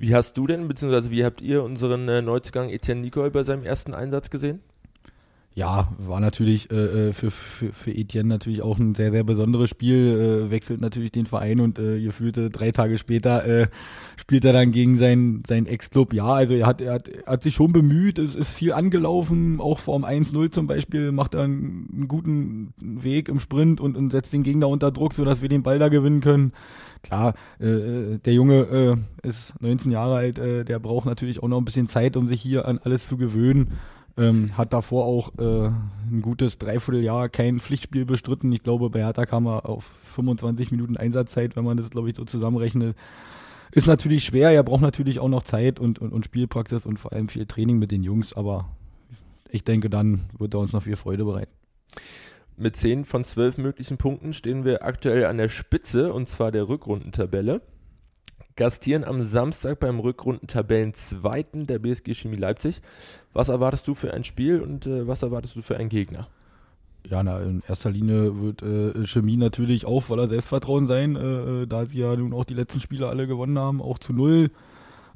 Wie 0.00 0.14
hast 0.14 0.38
du 0.38 0.46
denn, 0.46 0.68
beziehungsweise 0.68 1.10
wie 1.10 1.24
habt 1.24 1.40
ihr 1.40 1.64
unseren 1.64 2.08
äh, 2.08 2.22
Neuzugang 2.22 2.68
Etienne 2.70 3.00
Nicole 3.00 3.32
bei 3.32 3.42
seinem 3.42 3.64
ersten 3.64 3.94
Einsatz 3.94 4.30
gesehen? 4.30 4.62
Ja, 5.58 5.88
war 5.98 6.20
natürlich 6.20 6.70
äh, 6.70 7.08
äh, 7.08 7.12
für, 7.12 7.32
für, 7.32 7.72
für 7.72 7.90
Etienne 7.90 8.28
natürlich 8.28 8.62
auch 8.62 8.78
ein 8.78 8.94
sehr, 8.94 9.10
sehr 9.10 9.24
besonderes 9.24 9.68
Spiel. 9.68 10.46
Äh, 10.46 10.50
wechselt 10.52 10.80
natürlich 10.80 11.10
den 11.10 11.26
Verein 11.26 11.58
und 11.58 11.80
äh, 11.80 12.00
gefühlte 12.00 12.48
drei 12.48 12.70
Tage 12.70 12.96
später 12.96 13.44
äh, 13.44 13.66
spielt 14.16 14.44
er 14.44 14.52
dann 14.52 14.70
gegen 14.70 14.96
seinen, 14.96 15.42
seinen 15.44 15.66
Ex-Club. 15.66 16.12
Ja, 16.12 16.32
also 16.32 16.54
er 16.54 16.64
hat, 16.64 16.80
er, 16.80 16.94
hat, 16.94 17.08
er 17.08 17.26
hat 17.26 17.42
sich 17.42 17.56
schon 17.56 17.72
bemüht, 17.72 18.20
es 18.20 18.36
ist 18.36 18.50
viel 18.50 18.72
angelaufen, 18.72 19.60
auch 19.60 19.80
vor 19.80 19.98
dem 19.98 20.04
1-0 20.04 20.52
zum 20.52 20.68
Beispiel 20.68 21.10
macht 21.10 21.34
er 21.34 21.42
einen, 21.42 21.88
einen 21.92 22.06
guten 22.06 22.72
Weg 22.80 23.28
im 23.28 23.40
Sprint 23.40 23.80
und, 23.80 23.96
und 23.96 24.10
setzt 24.12 24.32
den 24.32 24.44
Gegner 24.44 24.68
unter 24.68 24.92
Druck, 24.92 25.12
sodass 25.12 25.42
wir 25.42 25.48
den 25.48 25.64
Ball 25.64 25.80
da 25.80 25.88
gewinnen 25.88 26.20
können 26.20 26.52
klar, 27.02 27.34
äh, 27.60 27.66
äh, 27.66 28.18
der 28.18 28.32
Junge 28.32 28.98
äh, 29.22 29.26
ist 29.26 29.54
19 29.60 29.92
Jahre 29.92 30.16
alt, 30.16 30.38
äh, 30.38 30.64
der 30.64 30.78
braucht 30.78 31.06
natürlich 31.06 31.42
auch 31.42 31.48
noch 31.48 31.58
ein 31.58 31.64
bisschen 31.64 31.86
Zeit, 31.86 32.16
um 32.16 32.26
sich 32.26 32.40
hier 32.40 32.66
an 32.66 32.80
alles 32.82 33.06
zu 33.06 33.16
gewöhnen. 33.16 33.78
Ähm, 34.18 34.46
hat 34.56 34.72
davor 34.72 35.04
auch 35.04 35.32
äh, 35.38 35.68
ein 36.10 36.22
gutes 36.22 36.58
Dreivierteljahr 36.58 37.28
kein 37.28 37.60
Pflichtspiel 37.60 38.04
bestritten. 38.04 38.52
Ich 38.52 38.64
glaube, 38.64 38.90
bei 38.90 39.00
Hertha 39.00 39.26
kam 39.26 39.46
er 39.46 39.68
auf 39.68 39.84
25 39.84 40.72
Minuten 40.72 40.96
Einsatzzeit, 40.96 41.54
wenn 41.54 41.64
man 41.64 41.76
das, 41.76 41.90
glaube 41.90 42.10
ich, 42.10 42.16
so 42.16 42.24
zusammenrechnet. 42.24 42.96
Ist 43.70 43.86
natürlich 43.86 44.24
schwer, 44.24 44.50
er 44.50 44.64
braucht 44.64 44.80
natürlich 44.80 45.20
auch 45.20 45.28
noch 45.28 45.42
Zeit 45.42 45.78
und, 45.78 46.00
und, 46.00 46.12
und 46.12 46.24
Spielpraxis 46.24 46.84
und 46.84 46.98
vor 46.98 47.12
allem 47.12 47.28
viel 47.28 47.46
Training 47.46 47.78
mit 47.78 47.92
den 47.92 48.02
Jungs, 48.02 48.32
aber 48.32 48.68
ich 49.50 49.62
denke, 49.62 49.88
dann 49.90 50.22
wird 50.38 50.54
er 50.54 50.60
uns 50.60 50.72
noch 50.72 50.82
viel 50.82 50.96
Freude 50.96 51.24
bereiten. 51.24 51.52
Mit 52.56 52.76
10 52.76 53.04
von 53.04 53.24
12 53.24 53.58
möglichen 53.58 53.98
Punkten 53.98 54.32
stehen 54.32 54.64
wir 54.64 54.84
aktuell 54.84 55.26
an 55.26 55.38
der 55.38 55.48
Spitze 55.48 56.12
und 56.12 56.28
zwar 56.28 56.50
der 56.50 56.68
Rückrundentabelle. 56.68 57.62
Gastieren 58.56 59.04
am 59.04 59.24
Samstag 59.24 59.78
beim 59.78 60.00
Rückrundentabellenzweiten 60.00 61.66
der 61.66 61.78
BSG 61.78 62.14
Chemie 62.14 62.36
Leipzig. 62.36 62.80
Was 63.32 63.48
erwartest 63.48 63.86
du 63.86 63.94
für 63.94 64.12
ein 64.12 64.24
Spiel 64.24 64.60
und 64.60 64.86
äh, 64.86 65.06
was 65.06 65.22
erwartest 65.22 65.54
du 65.54 65.62
für 65.62 65.76
einen 65.76 65.88
Gegner? 65.88 66.26
Ja, 67.08 67.22
na, 67.22 67.40
in 67.40 67.62
erster 67.66 67.90
Linie 67.90 68.42
wird 68.42 68.62
äh, 68.62 69.06
Chemie 69.06 69.36
natürlich 69.36 69.86
auch 69.86 70.00
voller 70.00 70.28
Selbstvertrauen 70.28 70.86
sein, 70.86 71.16
äh, 71.16 71.62
äh, 71.62 71.66
da 71.66 71.86
sie 71.86 72.00
ja 72.00 72.14
nun 72.16 72.34
auch 72.34 72.44
die 72.44 72.54
letzten 72.54 72.80
Spiele 72.80 73.08
alle 73.08 73.26
gewonnen 73.26 73.58
haben, 73.58 73.80
auch 73.80 73.98
zu 73.98 74.12
null. 74.12 74.50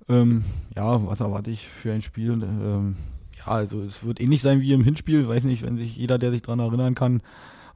Ähm, 0.09 0.45
ja, 0.75 1.05
was 1.07 1.21
erwarte 1.21 1.51
ich 1.51 1.67
für 1.67 1.93
ein 1.93 2.03
Spiel? 2.03 2.33
Ähm, 2.33 2.97
ja, 3.39 3.53
also 3.53 3.83
es 3.83 4.07
wird 4.07 4.21
ähnlich 4.21 4.41
sein 4.41 4.61
wie 4.61 4.73
im 4.73 4.85
Hinspiel. 4.85 5.29
Weiß 5.29 5.45
nicht, 5.45 5.63
wenn 5.63 5.77
sich 5.77 5.97
jeder, 5.97 6.19
der 6.19 6.31
sich 6.31 6.43
daran 6.43 6.61
erinnern 6.61 6.95
kann, 6.95 7.23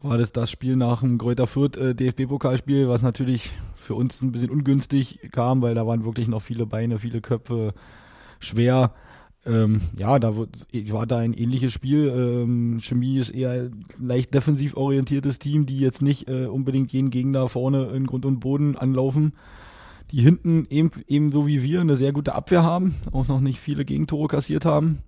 war 0.01 0.17
das 0.17 0.33
das 0.33 0.51
Spiel 0.51 0.77
nach 0.77 1.01
dem 1.01 1.19
Kräuter 1.19 1.47
Fürth 1.47 1.77
äh, 1.77 1.95
DFB-Pokalspiel, 1.95 2.89
was 2.89 3.03
natürlich 3.03 3.55
für 3.87 3.95
uns 3.95 4.21
ein 4.21 4.33
bisschen 4.33 4.51
ungünstig 4.51 5.21
kam, 5.33 5.63
weil 5.63 5.75
da 5.75 5.87
waren 5.87 6.05
wirklich 6.05 6.29
noch 6.29 6.43
viele 6.43 6.67
Beine, 6.67 6.99
viele 6.99 7.21
Köpfe 7.21 7.73
schwer. 8.41 8.93
Ähm, 9.47 9.81
ja, 9.97 10.19
da 10.19 10.37
war 10.37 11.07
da 11.07 11.19
ein 11.19 11.33
ähnliches 11.33 11.73
Spiel. 11.73 12.09
Ähm, 12.09 12.79
Chemie 12.81 13.19
ist 13.19 13.31
eher 13.31 13.51
ein 13.51 13.85
leicht 13.99 14.35
defensiv 14.35 14.77
orientiertes 14.77 15.39
Team, 15.39 15.67
die 15.67 15.79
jetzt 15.79 16.03
nicht 16.03 16.29
äh, 16.29 16.47
unbedingt 16.47 16.93
jeden 16.93 17.11
Gegner 17.11 17.49
vorne 17.49 17.87
in 17.95 18.07
Grund 18.07 18.27
und 18.27 18.41
Boden 18.41 18.77
anlaufen. 18.77 19.35
Die 20.11 20.21
hinten 20.21 20.67
eben, 20.69 20.91
ebenso 21.07 21.47
wie 21.47 21.63
wir 21.63 21.81
eine 21.81 21.97
sehr 21.97 22.13
gute 22.13 22.35
Abwehr 22.35 22.63
haben, 22.63 22.97
auch 23.13 23.29
noch 23.29 23.41
nicht 23.41 23.61
viele 23.61 23.85
Gegentore 23.85 24.29
kassiert 24.29 24.65
haben 24.65 24.99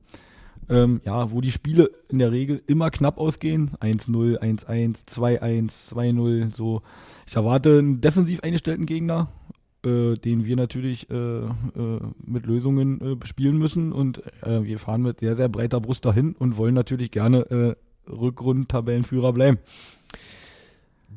ähm, 0.68 1.00
ja, 1.04 1.30
wo 1.30 1.40
die 1.40 1.50
Spiele 1.50 1.90
in 2.08 2.18
der 2.18 2.32
Regel 2.32 2.60
immer 2.66 2.90
knapp 2.90 3.18
ausgehen. 3.18 3.70
1-0, 3.80 4.38
1-1, 4.38 5.06
2-1, 5.06 5.92
2-0, 5.94 6.54
so. 6.54 6.82
Ich 7.26 7.36
erwarte 7.36 7.78
einen 7.78 8.00
defensiv 8.00 8.40
eingestellten 8.42 8.86
Gegner, 8.86 9.28
äh, 9.84 10.14
den 10.14 10.44
wir 10.44 10.56
natürlich 10.56 11.08
äh, 11.10 11.14
äh, 11.14 11.50
mit 12.24 12.46
Lösungen 12.46 13.00
äh, 13.00 13.14
bespielen 13.14 13.58
müssen 13.58 13.92
und 13.92 14.22
äh, 14.42 14.64
wir 14.64 14.78
fahren 14.78 15.02
mit 15.02 15.20
sehr, 15.20 15.36
sehr 15.36 15.48
breiter 15.48 15.80
Brust 15.80 16.04
dahin 16.04 16.34
und 16.38 16.56
wollen 16.56 16.74
natürlich 16.74 17.10
gerne 17.10 17.40
äh, 17.50 18.10
Rückrundentabellenführer 18.10 19.32
bleiben. 19.32 19.58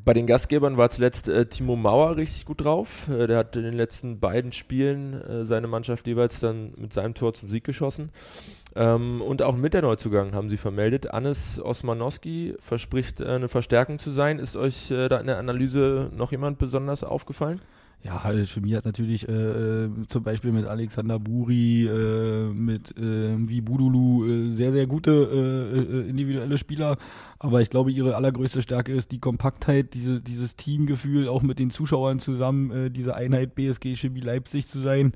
Bei 0.04 0.14
den 0.14 0.26
Gastgebern 0.26 0.76
war 0.76 0.90
zuletzt 0.90 1.28
äh, 1.28 1.46
Timo 1.46 1.76
Mauer 1.76 2.16
richtig 2.16 2.44
gut 2.44 2.64
drauf. 2.64 3.08
Äh, 3.08 3.26
der 3.28 3.38
hat 3.38 3.54
in 3.54 3.62
den 3.62 3.74
letzten 3.74 4.18
beiden 4.18 4.50
Spielen 4.50 5.14
äh, 5.14 5.44
seine 5.44 5.68
Mannschaft 5.68 6.06
jeweils 6.06 6.40
dann 6.40 6.72
mit 6.76 6.92
seinem 6.92 7.14
Tor 7.14 7.34
zum 7.34 7.50
Sieg 7.50 7.62
geschossen. 7.62 8.10
Ähm, 8.74 9.20
und 9.20 9.42
auch 9.42 9.56
mit 9.56 9.74
der 9.74 9.82
Neuzugang 9.82 10.34
haben 10.34 10.48
sie 10.48 10.56
vermeldet. 10.56 11.12
Anis 11.12 11.60
Osmanowski 11.60 12.54
verspricht 12.58 13.20
äh, 13.20 13.26
eine 13.26 13.48
Verstärkung 13.48 13.98
zu 13.98 14.10
sein. 14.10 14.38
Ist 14.38 14.56
euch 14.56 14.90
äh, 14.90 15.08
da 15.08 15.18
in 15.18 15.26
der 15.26 15.38
Analyse 15.38 16.10
noch 16.16 16.32
jemand 16.32 16.58
besonders 16.58 17.04
aufgefallen? 17.04 17.60
Ja, 18.04 18.16
also 18.16 18.44
Chemie 18.44 18.74
hat 18.74 18.84
natürlich 18.84 19.28
äh, 19.28 19.88
zum 20.08 20.24
Beispiel 20.24 20.50
mit 20.50 20.66
Alexander 20.66 21.20
Buri, 21.20 21.86
äh, 21.86 22.48
mit 22.52 22.98
äh, 22.98 23.36
wie 23.48 23.60
Budulu 23.60 24.26
äh, 24.26 24.50
sehr, 24.50 24.72
sehr 24.72 24.88
gute 24.88 25.10
äh, 25.12 25.78
äh, 25.78 26.08
individuelle 26.08 26.58
Spieler. 26.58 26.96
Aber 27.38 27.60
ich 27.60 27.70
glaube, 27.70 27.92
ihre 27.92 28.16
allergrößte 28.16 28.60
Stärke 28.60 28.92
ist 28.92 29.12
die 29.12 29.20
Kompaktheit, 29.20 29.94
diese, 29.94 30.20
dieses 30.20 30.56
Teamgefühl, 30.56 31.28
auch 31.28 31.42
mit 31.42 31.60
den 31.60 31.70
Zuschauern 31.70 32.18
zusammen, 32.18 32.70
äh, 32.72 32.90
diese 32.90 33.14
Einheit 33.14 33.54
BSG 33.54 33.94
Chemie 33.94 34.20
Leipzig 34.20 34.66
zu 34.66 34.80
sein. 34.80 35.12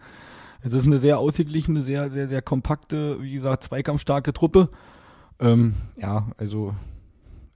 Es 0.67 0.73
ist 0.73 0.85
eine 0.85 0.99
sehr 0.99 1.21
ausgeglichene, 1.21 1.81
sehr, 1.81 2.11
sehr, 2.11 2.27
sehr 2.27 2.43
kompakte, 2.43 3.23
wie 3.23 3.35
gesagt, 3.35 3.63
zweikampfstarke 3.63 4.33
Truppe. 4.33 4.69
Ähm, 5.39 5.75
ja, 5.97 6.27
also 6.39 6.75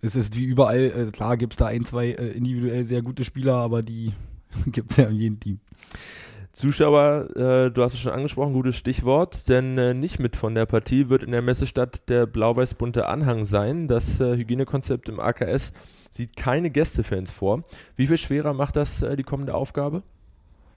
es 0.01 0.15
ist 0.15 0.37
wie 0.37 0.45
überall, 0.45 1.09
äh, 1.09 1.11
klar 1.11 1.37
gibt 1.37 1.55
es 1.55 1.57
da 1.57 1.67
ein, 1.67 1.85
zwei 1.85 2.11
äh, 2.11 2.29
individuell 2.29 2.85
sehr 2.85 3.03
gute 3.03 3.25
Spieler, 3.25 3.55
aber 3.55 3.83
die 3.83 4.13
gibt 4.67 4.93
es 4.93 4.99
ja 4.99 5.09
in 5.09 5.17
jedem 5.17 5.41
Team. 5.41 5.59
Zuschauer, 6.53 7.37
äh, 7.37 7.73
du 7.73 7.83
hast 7.83 7.95
es 7.95 7.99
schon 8.01 8.13
angesprochen, 8.13 8.53
gutes 8.53 8.77
Stichwort, 8.77 9.49
denn 9.49 9.77
äh, 9.77 9.93
nicht 9.93 10.21
mit 10.21 10.37
von 10.37 10.55
der 10.55 10.67
Partie 10.67 11.09
wird 11.09 11.25
in 11.25 11.33
der 11.33 11.43
Messestadt 11.43 12.09
der 12.09 12.27
blau-weiß-bunte 12.27 13.09
Anhang 13.09 13.45
sein. 13.45 13.89
Das 13.89 14.21
äh, 14.21 14.37
Hygienekonzept 14.37 15.09
im 15.09 15.19
AKS 15.19 15.73
sieht 16.13 16.37
keine 16.37 16.71
Gästefans 16.71 17.33
vor. 17.33 17.65
Wie 17.97 18.07
viel 18.07 18.19
schwerer 18.19 18.53
macht 18.55 18.77
das 18.77 19.03
äh, 19.03 19.17
die 19.17 19.25
kommende 19.25 19.55
Aufgabe? 19.55 20.05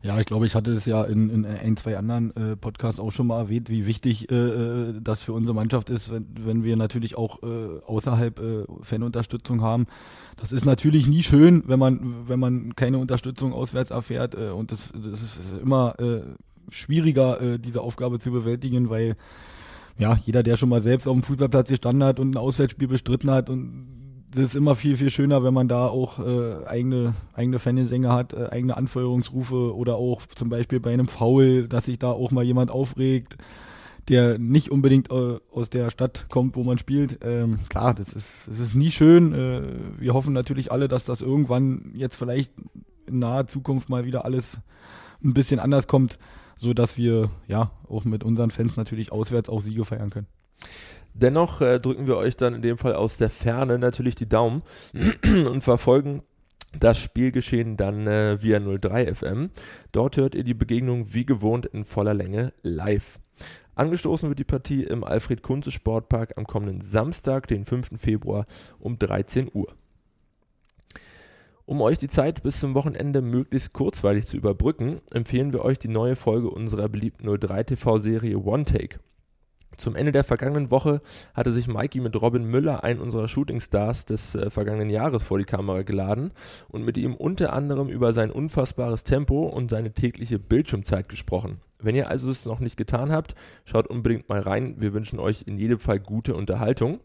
Ja, 0.03 0.19
ich 0.19 0.25
glaube, 0.25 0.45
ich 0.45 0.53
hatte 0.53 0.73
es 0.73 0.85
ja 0.85 1.05
in, 1.05 1.29
in 1.29 1.45
ein, 1.45 1.77
zwei 1.77 1.97
anderen 1.97 2.35
äh, 2.35 2.57
Podcasts 2.57 2.99
auch 2.99 3.13
schon 3.13 3.25
mal 3.25 3.39
erwähnt, 3.39 3.69
wie 3.69 3.85
wichtig 3.87 4.29
äh, 4.29 4.35
äh, 4.35 4.93
das 5.01 5.23
für 5.23 5.31
unsere 5.31 5.55
Mannschaft 5.55 5.89
ist, 5.89 6.11
wenn, 6.11 6.27
wenn 6.37 6.63
wir 6.65 6.75
natürlich 6.75 7.17
auch 7.17 7.41
äh, 7.41 7.79
außerhalb 7.85 8.37
äh, 8.37 8.65
Fanunterstützung 8.81 9.61
haben. 9.61 9.87
Das 10.35 10.51
ist 10.51 10.65
natürlich 10.65 11.07
nie 11.07 11.23
schön, 11.23 11.63
wenn 11.67 11.79
man, 11.79 12.27
wenn 12.27 12.37
man 12.37 12.75
keine 12.75 12.97
Unterstützung 12.97 13.53
auswärts 13.53 13.91
erfährt. 13.91 14.35
Äh, 14.35 14.49
und 14.49 14.73
das, 14.73 14.91
das 14.91 15.21
ist 15.21 15.57
immer 15.61 15.95
schwieriger, 16.69 17.57
diese 17.59 17.81
Aufgabe 17.81 18.19
zu 18.19 18.31
bewältigen, 18.31 18.89
weil 18.89 19.15
ja, 19.97 20.17
jeder, 20.25 20.43
der 20.43 20.55
schon 20.55 20.69
mal 20.69 20.81
selbst 20.81 21.07
auf 21.07 21.13
dem 21.13 21.23
Fußballplatz 21.23 21.69
gestanden 21.69 22.03
hat 22.03 22.19
und 22.19 22.31
ein 22.31 22.37
Auswärtsspiel 22.37 22.87
bestritten 22.87 23.29
hat 23.29 23.49
und 23.49 24.02
das 24.35 24.45
ist 24.45 24.55
immer 24.55 24.75
viel, 24.75 24.97
viel 24.97 25.09
schöner, 25.09 25.43
wenn 25.43 25.53
man 25.53 25.67
da 25.67 25.87
auch 25.87 26.19
äh, 26.19 26.65
eigene, 26.65 27.13
eigene 27.33 27.59
Fangesänge 27.59 28.11
hat, 28.11 28.33
äh, 28.33 28.49
eigene 28.49 28.77
Anfeuerungsrufe 28.77 29.75
oder 29.75 29.95
auch 29.95 30.25
zum 30.25 30.49
Beispiel 30.49 30.79
bei 30.79 30.91
einem 30.91 31.07
Foul, 31.07 31.67
dass 31.67 31.85
sich 31.85 31.99
da 31.99 32.11
auch 32.11 32.31
mal 32.31 32.43
jemand 32.43 32.71
aufregt, 32.71 33.37
der 34.09 34.37
nicht 34.37 34.69
unbedingt 34.69 35.11
äh, 35.11 35.39
aus 35.51 35.69
der 35.69 35.89
Stadt 35.89 36.25
kommt, 36.29 36.55
wo 36.55 36.63
man 36.63 36.77
spielt. 36.77 37.19
Ähm, 37.23 37.59
klar, 37.69 37.93
das 37.93 38.13
ist, 38.13 38.47
das 38.47 38.59
ist 38.59 38.75
nie 38.75 38.91
schön. 38.91 39.33
Äh, 39.33 39.61
wir 39.99 40.13
hoffen 40.13 40.33
natürlich 40.33 40.71
alle, 40.71 40.87
dass 40.87 41.05
das 41.05 41.21
irgendwann 41.21 41.91
jetzt 41.93 42.15
vielleicht 42.15 42.51
in 43.05 43.19
naher 43.19 43.47
Zukunft 43.47 43.89
mal 43.89 44.05
wieder 44.05 44.25
alles 44.25 44.59
ein 45.23 45.33
bisschen 45.33 45.59
anders 45.59 45.87
kommt, 45.87 46.17
so 46.57 46.73
dass 46.73 46.97
wir 46.97 47.29
ja 47.47 47.71
auch 47.87 48.03
mit 48.03 48.23
unseren 48.23 48.51
Fans 48.51 48.75
natürlich 48.77 49.11
auswärts 49.11 49.49
auch 49.49 49.61
Siege 49.61 49.85
feiern 49.85 50.09
können. 50.09 50.27
Dennoch 51.13 51.61
äh, 51.61 51.79
drücken 51.79 52.07
wir 52.07 52.17
euch 52.17 52.37
dann 52.37 52.55
in 52.55 52.61
dem 52.61 52.77
Fall 52.77 52.95
aus 52.95 53.17
der 53.17 53.29
Ferne 53.29 53.77
natürlich 53.77 54.15
die 54.15 54.29
Daumen 54.29 54.63
und 55.23 55.61
verfolgen 55.63 56.23
das 56.79 56.97
Spielgeschehen 56.97 57.77
dann 57.77 58.07
äh, 58.07 58.41
via 58.41 58.59
03 58.59 59.13
FM. 59.13 59.49
Dort 59.91 60.17
hört 60.17 60.35
ihr 60.35 60.43
die 60.43 60.53
Begegnung 60.55 61.13
wie 61.13 61.25
gewohnt 61.25 61.67
in 61.67 61.85
voller 61.85 62.13
Länge 62.13 62.53
live. 62.63 63.19
Angestoßen 63.75 64.29
wird 64.29 64.39
die 64.39 64.43
Partie 64.43 64.83
im 64.83 65.03
Alfred 65.03 65.41
Kunze 65.41 65.71
Sportpark 65.71 66.37
am 66.37 66.45
kommenden 66.45 66.81
Samstag, 66.81 67.47
den 67.47 67.65
5. 67.65 67.99
Februar 67.99 68.45
um 68.79 68.99
13 68.99 69.49
Uhr. 69.53 69.67
Um 71.65 71.81
euch 71.81 71.97
die 71.97 72.09
Zeit 72.09 72.43
bis 72.43 72.59
zum 72.59 72.73
Wochenende 72.75 73.21
möglichst 73.21 73.73
kurzweilig 73.73 74.27
zu 74.27 74.37
überbrücken, 74.37 74.99
empfehlen 75.11 75.53
wir 75.53 75.63
euch 75.63 75.79
die 75.79 75.87
neue 75.87 76.15
Folge 76.15 76.49
unserer 76.49 76.89
beliebten 76.89 77.25
03 77.25 77.63
TV-Serie 77.63 78.37
One 78.37 78.65
Take. 78.65 78.99
Zum 79.77 79.95
Ende 79.95 80.11
der 80.11 80.23
vergangenen 80.23 80.71
Woche 80.71 81.01
hatte 81.33 81.51
sich 81.51 81.67
Mikey 81.67 81.99
mit 81.99 82.19
Robin 82.21 82.45
Müller, 82.45 82.83
einen 82.83 82.99
unserer 82.99 83.27
Shootingstars 83.27 84.05
des 84.05 84.35
äh, 84.35 84.49
vergangenen 84.49 84.89
Jahres, 84.89 85.23
vor 85.23 85.37
die 85.37 85.45
Kamera 85.45 85.81
geladen 85.81 86.31
und 86.69 86.83
mit 86.83 86.97
ihm 86.97 87.15
unter 87.15 87.53
anderem 87.53 87.89
über 87.89 88.13
sein 88.13 88.31
unfassbares 88.31 89.03
Tempo 89.03 89.45
und 89.45 89.71
seine 89.71 89.93
tägliche 89.93 90.39
Bildschirmzeit 90.39 91.09
gesprochen. 91.09 91.59
Wenn 91.79 91.95
ihr 91.95 92.09
also 92.09 92.31
es 92.31 92.45
noch 92.45 92.59
nicht 92.59 92.77
getan 92.77 93.11
habt, 93.11 93.35
schaut 93.65 93.87
unbedingt 93.87 94.29
mal 94.29 94.39
rein. 94.39 94.75
Wir 94.79 94.93
wünschen 94.93 95.19
euch 95.19 95.43
in 95.47 95.57
jedem 95.57 95.79
Fall 95.79 95.99
gute 95.99 96.35
Unterhaltung. 96.35 96.99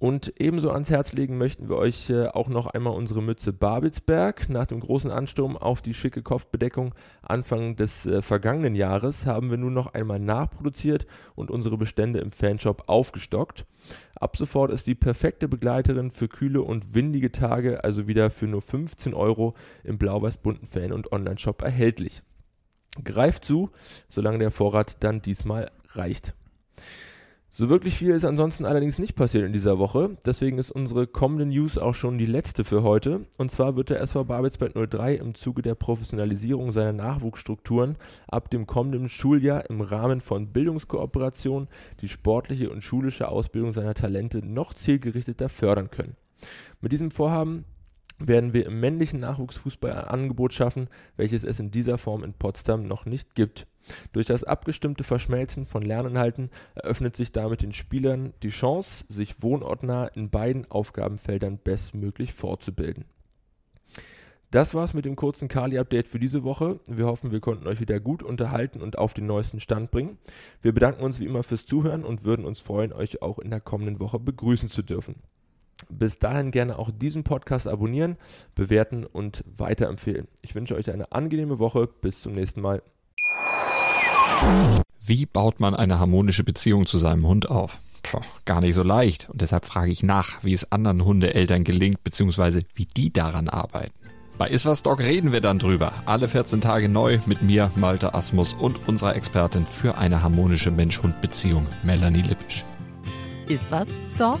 Und 0.00 0.32
ebenso 0.40 0.70
ans 0.70 0.88
Herz 0.88 1.12
legen 1.12 1.36
möchten 1.36 1.68
wir 1.68 1.76
euch 1.76 2.08
äh, 2.08 2.28
auch 2.28 2.48
noch 2.48 2.68
einmal 2.68 2.94
unsere 2.94 3.22
Mütze 3.22 3.52
Babelsberg. 3.52 4.48
Nach 4.48 4.64
dem 4.64 4.80
großen 4.80 5.10
Ansturm 5.10 5.58
auf 5.58 5.82
die 5.82 5.92
schicke 5.92 6.22
Kopfbedeckung 6.22 6.94
Anfang 7.20 7.76
des 7.76 8.06
äh, 8.06 8.22
vergangenen 8.22 8.74
Jahres 8.74 9.26
haben 9.26 9.50
wir 9.50 9.58
nun 9.58 9.74
noch 9.74 9.92
einmal 9.92 10.18
nachproduziert 10.18 11.06
und 11.34 11.50
unsere 11.50 11.76
Bestände 11.76 12.20
im 12.20 12.30
Fanshop 12.30 12.84
aufgestockt. 12.86 13.66
Ab 14.14 14.38
sofort 14.38 14.70
ist 14.70 14.86
die 14.86 14.94
perfekte 14.94 15.48
Begleiterin 15.48 16.10
für 16.10 16.28
kühle 16.28 16.62
und 16.62 16.94
windige 16.94 17.30
Tage 17.30 17.84
also 17.84 18.08
wieder 18.08 18.30
für 18.30 18.46
nur 18.46 18.62
15 18.62 19.12
Euro 19.12 19.52
im 19.84 19.98
blau-weiß-bunten 19.98 20.66
Fan- 20.66 20.94
und 20.94 21.12
Online-Shop 21.12 21.60
erhältlich. 21.60 22.22
Greift 23.04 23.44
zu, 23.44 23.68
solange 24.08 24.38
der 24.38 24.50
Vorrat 24.50 25.04
dann 25.04 25.20
diesmal 25.20 25.70
reicht. 25.90 26.32
So 27.52 27.68
wirklich 27.68 27.96
viel 27.96 28.10
ist 28.10 28.24
ansonsten 28.24 28.64
allerdings 28.64 29.00
nicht 29.00 29.16
passiert 29.16 29.44
in 29.44 29.52
dieser 29.52 29.78
Woche. 29.78 30.16
Deswegen 30.24 30.58
ist 30.58 30.70
unsere 30.70 31.08
kommende 31.08 31.46
News 31.46 31.78
auch 31.78 31.94
schon 31.94 32.16
die 32.16 32.26
letzte 32.26 32.62
für 32.62 32.84
heute. 32.84 33.26
Und 33.38 33.50
zwar 33.50 33.74
wird 33.74 33.90
der 33.90 34.00
SV 34.00 34.24
Babelsberg 34.24 34.72
03 34.74 35.16
im 35.16 35.34
Zuge 35.34 35.60
der 35.60 35.74
Professionalisierung 35.74 36.70
seiner 36.70 36.92
Nachwuchsstrukturen 36.92 37.96
ab 38.28 38.50
dem 38.50 38.66
kommenden 38.66 39.08
Schuljahr 39.08 39.68
im 39.68 39.80
Rahmen 39.80 40.20
von 40.20 40.52
Bildungskooperation 40.52 41.66
die 42.00 42.08
sportliche 42.08 42.70
und 42.70 42.84
schulische 42.84 43.28
Ausbildung 43.28 43.72
seiner 43.72 43.94
Talente 43.94 44.46
noch 44.46 44.72
zielgerichteter 44.72 45.48
fördern 45.48 45.90
können. 45.90 46.16
Mit 46.80 46.92
diesem 46.92 47.10
Vorhaben 47.10 47.64
werden 48.20 48.52
wir 48.52 48.66
im 48.66 48.80
männlichen 48.80 49.20
Nachwuchsfußball 49.20 49.92
ein 49.92 50.04
Angebot 50.04 50.52
schaffen, 50.52 50.88
welches 51.16 51.44
es 51.44 51.58
in 51.58 51.70
dieser 51.70 51.98
Form 51.98 52.22
in 52.22 52.34
Potsdam 52.34 52.86
noch 52.86 53.06
nicht 53.06 53.34
gibt. 53.34 53.66
Durch 54.12 54.26
das 54.26 54.44
abgestimmte 54.44 55.04
Verschmelzen 55.04 55.64
von 55.64 55.82
Lerninhalten 55.82 56.50
eröffnet 56.74 57.16
sich 57.16 57.32
damit 57.32 57.62
den 57.62 57.72
Spielern 57.72 58.34
die 58.42 58.50
Chance, 58.50 59.04
sich 59.08 59.42
wohnortnah 59.42 60.06
in 60.08 60.30
beiden 60.30 60.70
Aufgabenfeldern 60.70 61.58
bestmöglich 61.58 62.32
fortzubilden. 62.32 63.04
Das 64.50 64.74
war's 64.74 64.94
mit 64.94 65.04
dem 65.04 65.14
kurzen 65.14 65.46
Kali-Update 65.46 66.08
für 66.08 66.18
diese 66.18 66.42
Woche. 66.42 66.80
Wir 66.88 67.06
hoffen, 67.06 67.30
wir 67.30 67.38
konnten 67.38 67.68
euch 67.68 67.78
wieder 67.78 68.00
gut 68.00 68.24
unterhalten 68.24 68.82
und 68.82 68.98
auf 68.98 69.14
den 69.14 69.26
neuesten 69.26 69.60
Stand 69.60 69.92
bringen. 69.92 70.18
Wir 70.60 70.72
bedanken 70.72 71.04
uns 71.04 71.20
wie 71.20 71.26
immer 71.26 71.44
fürs 71.44 71.66
Zuhören 71.66 72.04
und 72.04 72.24
würden 72.24 72.44
uns 72.44 72.60
freuen, 72.60 72.92
euch 72.92 73.22
auch 73.22 73.38
in 73.38 73.50
der 73.50 73.60
kommenden 73.60 74.00
Woche 74.00 74.18
begrüßen 74.18 74.68
zu 74.68 74.82
dürfen. 74.82 75.22
Bis 75.90 76.18
dahin 76.18 76.50
gerne 76.50 76.78
auch 76.78 76.90
diesen 76.90 77.24
Podcast 77.24 77.66
abonnieren, 77.68 78.16
bewerten 78.54 79.04
und 79.04 79.44
weiterempfehlen. 79.56 80.28
Ich 80.42 80.54
wünsche 80.54 80.74
euch 80.74 80.90
eine 80.90 81.12
angenehme 81.12 81.58
Woche. 81.58 81.86
Bis 81.86 82.22
zum 82.22 82.34
nächsten 82.34 82.60
Mal. 82.60 82.82
Wie 85.00 85.26
baut 85.26 85.60
man 85.60 85.74
eine 85.74 85.98
harmonische 85.98 86.44
Beziehung 86.44 86.86
zu 86.86 86.98
seinem 86.98 87.26
Hund 87.26 87.50
auf? 87.50 87.80
Puh, 88.02 88.20
gar 88.44 88.60
nicht 88.60 88.74
so 88.74 88.82
leicht. 88.82 89.28
Und 89.30 89.42
deshalb 89.42 89.66
frage 89.66 89.90
ich 89.90 90.02
nach, 90.02 90.42
wie 90.42 90.52
es 90.52 90.72
anderen 90.72 91.04
Hundeeltern 91.04 91.64
gelingt, 91.64 92.02
beziehungsweise 92.04 92.60
wie 92.74 92.86
die 92.86 93.12
daran 93.12 93.48
arbeiten. 93.48 93.92
Bei 94.38 94.48
Iswas 94.48 94.82
Dog 94.82 95.00
reden 95.00 95.32
wir 95.32 95.42
dann 95.42 95.58
drüber. 95.58 95.92
Alle 96.06 96.26
14 96.26 96.62
Tage 96.62 96.88
neu 96.88 97.18
mit 97.26 97.42
mir, 97.42 97.70
Malte 97.76 98.14
Asmus 98.14 98.54
und 98.54 98.88
unserer 98.88 99.14
Expertin 99.14 99.66
für 99.66 99.98
eine 99.98 100.22
harmonische 100.22 100.70
Mensch-Hund-Beziehung, 100.70 101.66
Melanie 101.82 102.22
Lippisch. 102.22 102.64
Iswas 103.48 103.88
Dog 104.16 104.40